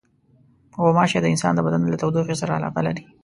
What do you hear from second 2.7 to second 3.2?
لري.